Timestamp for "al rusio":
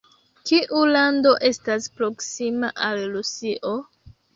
2.91-3.81